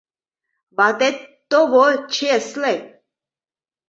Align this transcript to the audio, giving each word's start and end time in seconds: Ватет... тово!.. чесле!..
Ватет... 0.77 1.17
тово!.. 1.49 1.87
чесле!.. 2.13 2.73